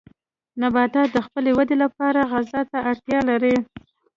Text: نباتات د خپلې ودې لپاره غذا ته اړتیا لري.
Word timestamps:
نباتات 0.61 1.07
د 1.11 1.17
خپلې 1.25 1.51
ودې 1.57 1.75
لپاره 1.83 2.29
غذا 2.31 2.61
ته 2.71 2.77
اړتیا 2.89 3.19
لري. 3.29 3.55